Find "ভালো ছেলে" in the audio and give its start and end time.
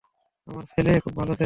1.15-1.39